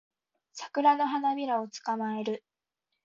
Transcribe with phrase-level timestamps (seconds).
[0.53, 2.43] サクラの花びらを捕まえる